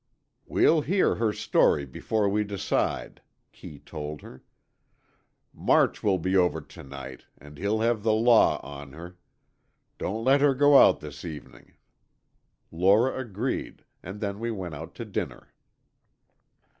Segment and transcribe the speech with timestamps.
[0.47, 4.41] "We'll hear her story before we decide," Kee told her.
[5.53, 9.19] "March will be over to night, and he'll have the law on her!
[9.99, 11.73] Don't let her go out this evening."
[12.71, 15.53] Lora agreed and then we went out to dinner.